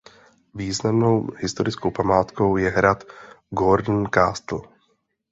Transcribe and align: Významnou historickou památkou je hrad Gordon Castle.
Významnou 0.53 1.27
historickou 1.37 1.91
památkou 1.91 2.57
je 2.57 2.69
hrad 2.69 3.03
Gordon 3.49 4.07
Castle. 4.13 4.59